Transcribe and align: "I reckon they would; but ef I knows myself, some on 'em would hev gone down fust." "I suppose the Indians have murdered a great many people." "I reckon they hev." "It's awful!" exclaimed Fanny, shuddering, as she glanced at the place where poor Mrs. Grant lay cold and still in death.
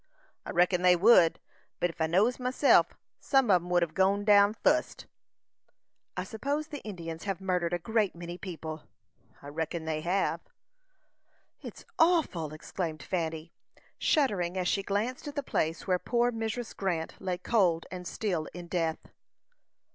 "I 0.47 0.49
reckon 0.49 0.81
they 0.81 0.95
would; 0.95 1.39
but 1.79 1.91
ef 1.91 2.01
I 2.01 2.07
knows 2.07 2.39
myself, 2.39 2.97
some 3.19 3.51
on 3.51 3.57
'em 3.65 3.69
would 3.69 3.83
hev 3.83 3.93
gone 3.93 4.25
down 4.25 4.55
fust." 4.55 5.05
"I 6.17 6.23
suppose 6.23 6.65
the 6.65 6.81
Indians 6.81 7.25
have 7.25 7.39
murdered 7.39 7.71
a 7.71 7.77
great 7.77 8.15
many 8.15 8.39
people." 8.39 8.85
"I 9.43 9.49
reckon 9.49 9.85
they 9.85 10.01
hev." 10.01 10.39
"It's 11.61 11.85
awful!" 11.99 12.51
exclaimed 12.51 13.03
Fanny, 13.03 13.53
shuddering, 13.99 14.57
as 14.57 14.67
she 14.67 14.81
glanced 14.81 15.27
at 15.27 15.35
the 15.35 15.43
place 15.43 15.85
where 15.85 15.99
poor 15.99 16.31
Mrs. 16.31 16.75
Grant 16.75 17.21
lay 17.21 17.37
cold 17.37 17.85
and 17.91 18.07
still 18.07 18.47
in 18.55 18.65
death. 18.65 19.07